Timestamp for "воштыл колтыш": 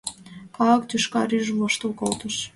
1.59-2.35